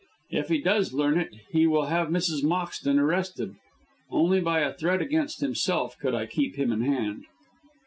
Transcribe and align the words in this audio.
If 0.31 0.47
he 0.47 0.57
does 0.59 0.95
learn 0.95 1.19
it 1.19 1.35
he 1.51 1.67
will 1.67 1.85
have 1.85 2.07
Mrs. 2.07 2.43
Moxton 2.43 2.97
arrested. 2.97 3.53
Only 4.09 4.41
by 4.41 4.61
a 4.61 4.73
threat 4.73 4.99
against 4.99 5.41
himself 5.41 5.95
could 5.99 6.15
I 6.15 6.25
keep 6.25 6.55
him 6.55 6.71
in 6.71 6.81
hand." 6.81 7.25